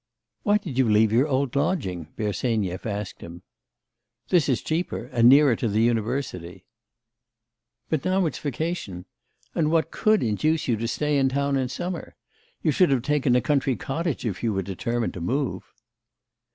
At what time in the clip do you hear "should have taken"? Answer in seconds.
12.71-13.35